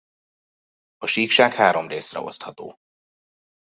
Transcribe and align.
A 0.97 1.05
síkság 1.07 1.53
három 1.53 1.87
részre 1.87 2.19
osztható. 2.19 2.77